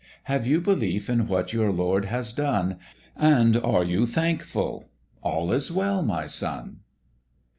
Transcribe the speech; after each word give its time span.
Have 0.23 0.47
you 0.47 0.61
belief 0.61 1.11
in 1.11 1.27
what 1.27 1.53
your 1.53 1.71
Lord 1.71 2.05
has 2.05 2.33
done, 2.33 2.79
And 3.15 3.55
are 3.57 3.83
you 3.83 4.07
thankful? 4.07 4.89
all 5.21 5.51
is 5.51 5.71
well 5.71 6.01
my 6.01 6.25
son.' 6.25 6.79